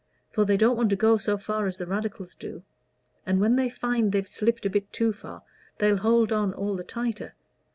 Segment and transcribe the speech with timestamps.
[0.31, 2.63] For they don't want to go so far as the Radicals do,
[3.23, 5.43] and when they find they've slipped a bit too far
[5.77, 7.35] they'll hold on all the tighter.